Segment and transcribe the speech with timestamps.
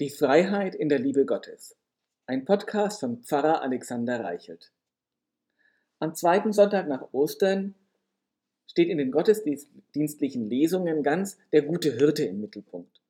[0.00, 1.76] Die Freiheit in der Liebe Gottes.
[2.26, 4.72] Ein Podcast von Pfarrer Alexander Reichelt.
[6.00, 7.76] Am zweiten Sonntag nach Ostern
[8.66, 13.00] steht in den gottesdienstlichen Lesungen ganz der gute Hirte im Mittelpunkt.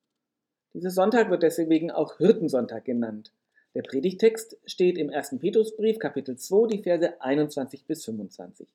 [0.75, 3.33] Dieser Sonntag wird deswegen auch Hirtensonntag genannt.
[3.73, 5.39] Der Predigtext steht im 1.
[5.39, 8.67] Petrusbrief, Kapitel 2, die Verse 21 bis 25.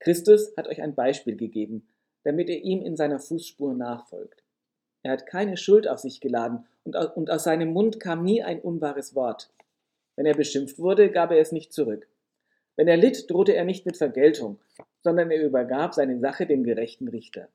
[0.00, 1.86] Christus hat euch ein Beispiel gegeben,
[2.22, 4.45] damit ihr ihm in seiner Fußspur nachfolgt.
[5.06, 9.14] Er hat keine Schuld auf sich geladen und aus seinem Mund kam nie ein unwahres
[9.14, 9.52] Wort.
[10.16, 12.08] Wenn er beschimpft wurde, gab er es nicht zurück.
[12.74, 14.58] Wenn er litt, drohte er nicht mit Vergeltung,
[15.04, 17.46] sondern er übergab seine Sache dem gerechten Richter.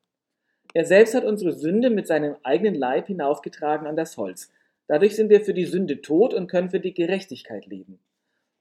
[0.74, 4.50] Er selbst hat unsere Sünde mit seinem eigenen Leib hinaufgetragen an das Holz.
[4.88, 8.00] Dadurch sind wir für die Sünde tot und können für die Gerechtigkeit leben.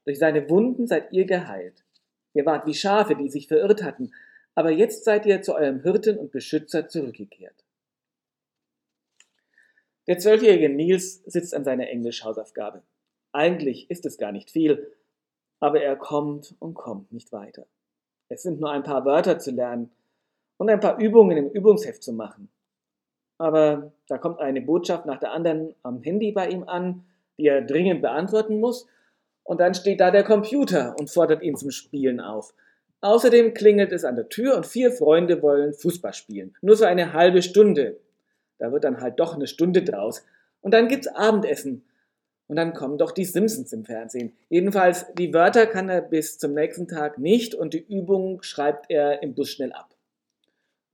[0.03, 1.85] Durch seine Wunden seid ihr geheilt.
[2.33, 4.11] Ihr wart wie Schafe, die sich verirrt hatten,
[4.53, 7.55] aber jetzt seid ihr zu eurem Hirten und Beschützer zurückgekehrt.
[10.07, 12.81] Der zwölfjährige Nils sitzt an seiner Englischhausaufgabe.
[13.31, 14.91] Eigentlich ist es gar nicht viel,
[15.59, 17.65] aber er kommt und kommt nicht weiter.
[18.29, 19.91] Es sind nur ein paar Wörter zu lernen
[20.57, 22.49] und ein paar Übungen im Übungsheft zu machen.
[23.37, 27.05] Aber da kommt eine Botschaft nach der anderen am Handy bei ihm an,
[27.37, 28.87] die er dringend beantworten muss,
[29.43, 32.53] und dann steht da der Computer und fordert ihn zum Spielen auf.
[33.01, 36.55] Außerdem klingelt es an der Tür und vier Freunde wollen Fußball spielen.
[36.61, 37.99] Nur so eine halbe Stunde.
[38.61, 40.23] Da wird dann halt doch eine Stunde draus.
[40.61, 41.83] Und dann gibt's Abendessen.
[42.45, 44.33] Und dann kommen doch die Simpsons im Fernsehen.
[44.49, 49.23] Jedenfalls, die Wörter kann er bis zum nächsten Tag nicht und die Übung schreibt er
[49.23, 49.95] im Bus schnell ab.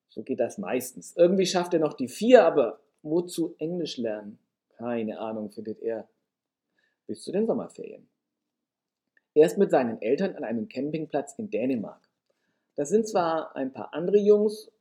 [0.08, 1.14] So geht das meistens.
[1.18, 4.40] Irgendwie schafft er noch die vier, aber wozu Englisch lernen?
[4.78, 6.08] Keine Ahnung, findet er.
[7.06, 8.08] Bis zu den Sommerferien.
[9.34, 12.08] Er ist mit seinen Eltern an einem Campingplatz in Dänemark.
[12.76, 14.72] Da sind zwar ein paar andere Jungs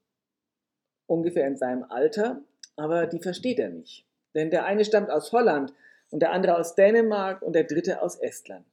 [1.07, 2.43] ungefähr in seinem Alter,
[2.77, 4.07] aber die versteht er nicht.
[4.35, 5.73] Denn der eine stammt aus Holland
[6.11, 8.67] und der andere aus Dänemark und der dritte aus Estland.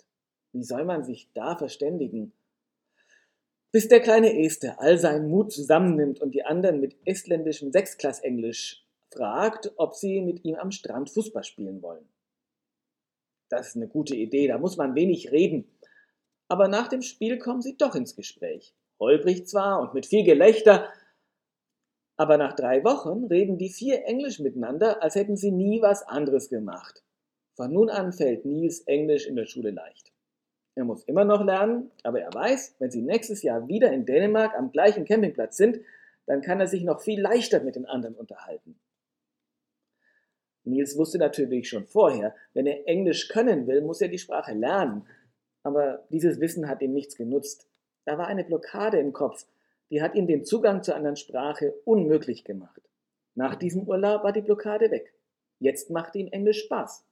[0.52, 2.34] Wie soll man sich da verständigen?
[3.72, 9.72] Bis der kleine Esther all seinen Mut zusammennimmt und die anderen mit estländischem Sechstklassenglisch fragt,
[9.78, 12.08] ob sie mit ihm am Strand Fußball spielen wollen.
[13.50, 15.68] Das ist eine gute Idee, da muss man wenig reden.
[16.50, 18.74] Aber nach dem Spiel kommen sie doch ins Gespräch.
[19.00, 20.90] Holprig zwar und mit viel Gelächter,
[22.18, 26.50] aber nach drei Wochen reden die vier Englisch miteinander, als hätten sie nie was anderes
[26.50, 27.03] gemacht.
[27.56, 30.12] Von nun an fällt Nils Englisch in der Schule leicht.
[30.75, 34.56] Er muss immer noch lernen, aber er weiß, wenn sie nächstes Jahr wieder in Dänemark
[34.56, 35.79] am gleichen Campingplatz sind,
[36.25, 38.80] dann kann er sich noch viel leichter mit den anderen unterhalten.
[40.63, 45.06] Nils wusste natürlich schon vorher, wenn er Englisch können will, muss er die Sprache lernen.
[45.63, 47.68] Aber dieses Wissen hat ihm nichts genutzt.
[48.06, 49.45] Da war eine Blockade im Kopf,
[49.89, 52.81] die hat ihm den Zugang zur anderen Sprache unmöglich gemacht.
[53.35, 55.13] Nach diesem Urlaub war die Blockade weg.
[55.59, 57.05] Jetzt machte ihm Englisch Spaß.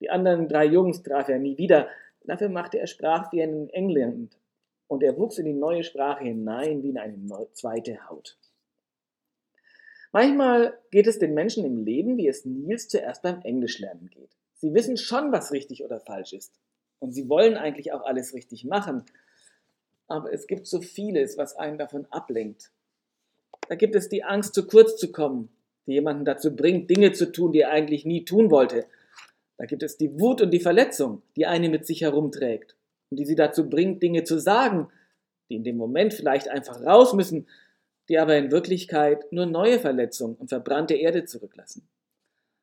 [0.00, 1.88] Die anderen drei Jungs traf er nie wieder,
[2.24, 4.38] dafür machte er Sprachferien in England
[4.86, 7.16] und er wuchs in die neue Sprache hinein wie in eine
[7.52, 8.38] zweite Haut.
[10.12, 14.30] Manchmal geht es den Menschen im Leben, wie es Nils zuerst beim Englischlernen geht.
[14.54, 16.54] Sie wissen schon, was richtig oder falsch ist.
[17.00, 19.04] Und sie wollen eigentlich auch alles richtig machen
[20.08, 22.70] aber es gibt so vieles, was einen davon ablenkt.
[23.68, 25.48] Da gibt es die Angst, zu kurz zu kommen,
[25.86, 28.86] die jemanden dazu bringt, Dinge zu tun, die er eigentlich nie tun wollte.
[29.56, 32.76] Da gibt es die Wut und die Verletzung, die eine mit sich herumträgt
[33.10, 34.88] und die sie dazu bringt, Dinge zu sagen,
[35.48, 37.46] die in dem Moment vielleicht einfach raus müssen,
[38.08, 41.88] die aber in Wirklichkeit nur neue Verletzungen und verbrannte Erde zurücklassen.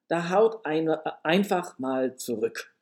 [0.07, 2.75] Da haut eine einfach mal zurück.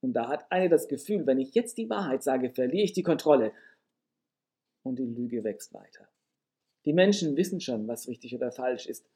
[0.00, 3.02] Und da hat eine das Gefühl, wenn ich jetzt die Wahrheit sage, verliere ich die
[3.02, 3.52] Kontrolle
[4.82, 6.08] und die Lüge wächst weiter.
[6.84, 9.06] Die Menschen wissen schon, was richtig oder falsch ist,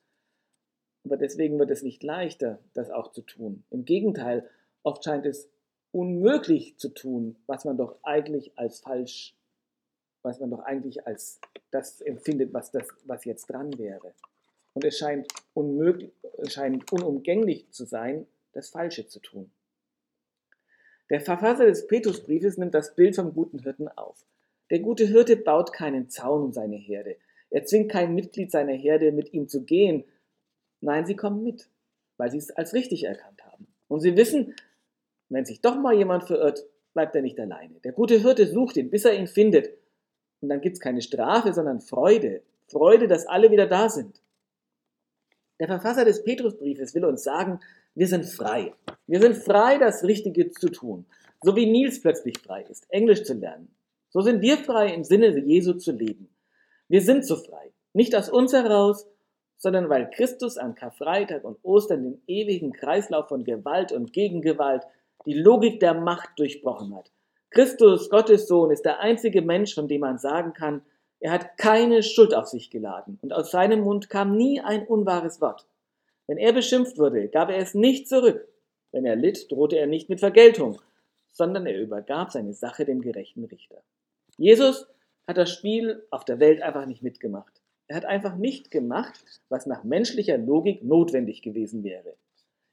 [1.04, 3.65] aber deswegen wird es nicht leichter, das auch zu tun.
[3.71, 4.49] Im Gegenteil,
[4.82, 5.49] oft scheint es
[5.93, 9.34] unmöglich zu tun, was man doch eigentlich als falsch,
[10.22, 11.41] was man doch eigentlich als
[11.71, 14.15] das empfindet, was, das, was jetzt dran wäre.
[14.75, 16.10] Und es scheint, unmöglich,
[16.49, 19.50] scheint unumgänglich zu sein, das Falsche zu tun.
[21.08, 24.26] Der Verfasser des Petrusbriefes nimmt das Bild vom guten Hirten auf.
[24.70, 27.16] Der gute Hirte baut keinen Zaun um seine Herde.
[27.50, 30.04] Er zwingt kein Mitglied seiner Herde, mit ihm zu gehen.
[30.80, 31.68] Nein, sie kommen mit,
[32.16, 33.66] weil sie es als richtig erkannt haben.
[33.88, 34.54] Und sie wissen,
[35.28, 37.80] wenn sich doch mal jemand verirrt, bleibt er nicht alleine.
[37.80, 39.70] Der gute Hirte sucht ihn, bis er ihn findet.
[40.40, 42.42] Und dann gibt es keine Strafe, sondern Freude.
[42.68, 44.20] Freude, dass alle wieder da sind.
[45.60, 47.60] Der Verfasser des Petrusbriefes will uns sagen,
[47.94, 48.74] wir sind frei.
[49.06, 51.06] Wir sind frei, das Richtige zu tun.
[51.42, 53.74] So wie Nils plötzlich frei ist, Englisch zu lernen,
[54.11, 56.29] so sind wir frei, im Sinne Jesu zu leben.
[56.88, 57.73] Wir sind so frei.
[57.93, 59.06] Nicht aus uns heraus,
[59.56, 64.85] sondern weil Christus an Karfreitag und Ostern den ewigen Kreislauf von Gewalt und Gegengewalt,
[65.25, 67.11] die Logik der Macht durchbrochen hat.
[67.50, 70.82] Christus, Gottes Sohn, ist der einzige Mensch, von dem man sagen kann,
[71.20, 75.41] er hat keine Schuld auf sich geladen und aus seinem Mund kam nie ein unwahres
[75.41, 75.67] Wort.
[76.26, 78.47] Wenn er beschimpft wurde, gab er es nicht zurück.
[78.93, 80.81] Wenn er litt, drohte er nicht mit Vergeltung,
[81.31, 83.82] sondern er übergab seine Sache dem gerechten Richter.
[84.37, 84.87] Jesus
[85.27, 87.61] hat das Spiel auf der Welt einfach nicht mitgemacht.
[87.88, 92.15] Er hat einfach nicht gemacht, was nach menschlicher Logik notwendig gewesen wäre.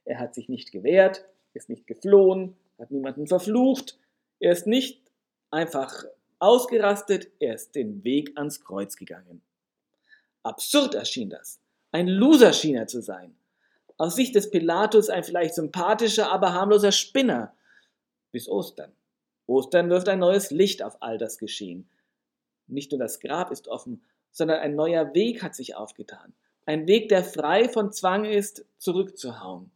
[0.06, 3.98] Er hat sich nicht gewehrt, ist nicht geflohen, hat niemanden verflucht,
[4.40, 5.02] er ist nicht
[5.52, 6.04] einfach
[6.40, 9.42] ausgerastet, er ist den Weg ans Kreuz gegangen.
[10.42, 11.60] Absurd erschien das.
[11.92, 13.36] Ein Loser schien er zu sein.
[13.98, 17.56] Aus Sicht des Pilatus ein vielleicht sympathischer, aber harmloser Spinner.
[18.32, 18.92] Bis Ostern.
[19.48, 21.90] Ostern wirft ein neues Licht auf all das Geschehen.
[22.68, 26.34] Nicht nur das Grab ist offen, sondern ein neuer Weg hat sich aufgetan.
[26.66, 29.72] Ein Weg, der frei von Zwang ist, zurückzuhauen.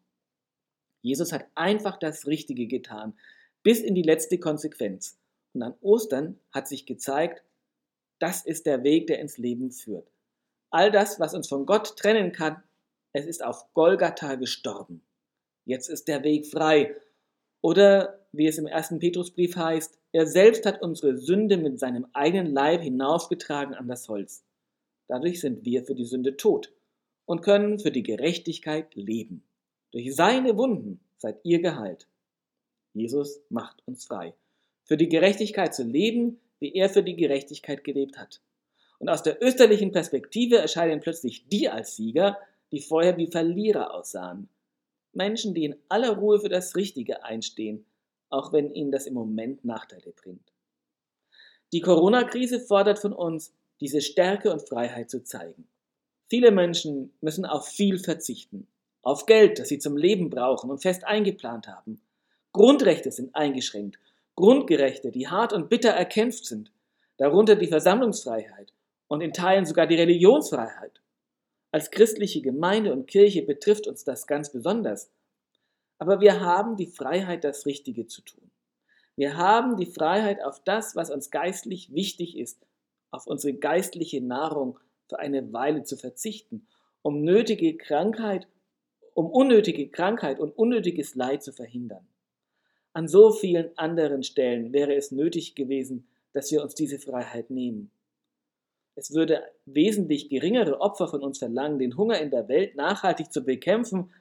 [1.02, 3.14] Jesus hat einfach das Richtige getan,
[3.62, 5.18] bis in die letzte Konsequenz.
[5.54, 7.44] Und an Ostern hat sich gezeigt,
[8.20, 10.10] das ist der Weg, der ins Leben führt.
[10.70, 12.64] All das, was uns von Gott trennen kann,
[13.14, 15.02] es ist auf Golgatha gestorben.
[15.66, 16.96] Jetzt ist der Weg frei.
[17.62, 22.52] Oder, wie es im ersten Petrusbrief heißt, er selbst hat unsere Sünde mit seinem eigenen
[22.54, 24.46] Leib hinaufgetragen an das Holz.
[25.08, 26.72] Dadurch sind wir für die Sünde tot
[27.26, 29.44] und können für die Gerechtigkeit leben.
[29.92, 32.08] Durch seine Wunden seid ihr geheilt.
[32.94, 34.34] Jesus macht uns frei.
[34.84, 38.42] Für die Gerechtigkeit zu leben, wie er für die Gerechtigkeit gelebt hat.
[39.00, 42.38] Und aus der österlichen Perspektive erscheinen plötzlich die als Sieger,
[42.72, 44.50] die vorher wie Verlierer aussahen.
[45.18, 47.86] Menschen, die in aller Ruhe für das Richtige einstehen,
[48.30, 50.54] auch wenn ihnen das im Moment Nachteile bringt.
[51.74, 55.68] Die Corona-Krise fordert von uns, diese Stärke und Freiheit zu zeigen.
[56.30, 58.68] Viele Menschen müssen auf viel verzichten.
[59.02, 62.02] Auf Geld, das sie zum Leben brauchen und fest eingeplant haben.
[62.52, 64.00] Grundrechte sind eingeschränkt.
[64.36, 66.72] Grundgerechte, die hart und bitter erkämpft sind.
[67.18, 68.74] Darunter die Versammlungsfreiheit
[69.08, 70.97] und in Teilen sogar die Religionsfreiheit.
[71.72, 75.12] Als christliche Gemeinde und Kirche betrifft uns das ganz besonders.
[76.00, 78.52] Aber wir haben die Freiheit, das Richtige zu tun.
[79.16, 82.66] Wir haben die Freiheit, auf das, was uns geistlich wichtig ist,
[83.10, 86.68] auf unsere geistliche Nahrung für eine Weile zu verzichten,
[87.02, 88.48] um nötige Krankheit,
[89.14, 92.08] um unnötige Krankheit und unnötiges Leid zu verhindern.
[92.94, 97.92] An so vielen anderen Stellen wäre es nötig gewesen, dass wir uns diese Freiheit nehmen.
[98.98, 103.46] Es würde wesentlich geringere Opfer von uns verlangen, den Hunger in der Welt nachhaltig zu
[103.46, 104.12] bekämpfen,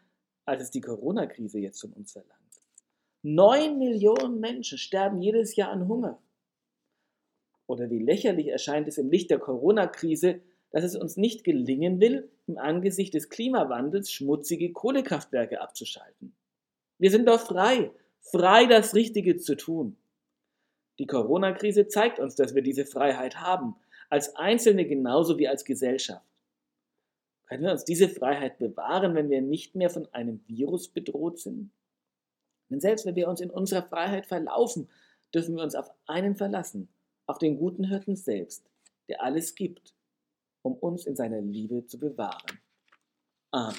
[0.45, 2.37] als es die Corona-Krise jetzt von uns verlangt.
[3.23, 6.21] Neun Millionen Menschen sterben jedes Jahr an Hunger.
[7.67, 10.43] Oder wie lächerlich erscheint es im Licht der Corona-Krise,
[10.73, 16.37] dass es uns nicht gelingen will, im Angesicht des Klimawandels schmutzige Kohlekraftwerke abzuschalten.
[16.99, 19.97] Wir sind doch frei, frei das Richtige zu tun.
[20.99, 23.75] Die Corona-Krise zeigt uns, dass wir diese Freiheit haben,
[24.11, 26.25] als Einzelne genauso wie als Gesellschaft.
[27.47, 31.71] Können wir uns diese Freiheit bewahren, wenn wir nicht mehr von einem Virus bedroht sind?
[32.69, 34.89] Denn selbst wenn wir uns in unserer Freiheit verlaufen,
[35.33, 36.89] dürfen wir uns auf einen verlassen,
[37.27, 38.69] auf den guten Hirten selbst,
[39.09, 39.95] der alles gibt,
[40.63, 42.61] um uns in seiner Liebe zu bewahren.
[43.53, 43.77] Amen.